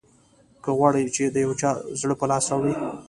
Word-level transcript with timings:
که 0.63 0.69
غواړې 0.77 1.03
چې 1.15 1.23
د 1.33 1.35
یو 1.45 1.51
چا 1.61 1.71
زړه 1.99 2.15
په 2.19 2.25
لاس 2.31 2.45
راوړې. 2.51 2.73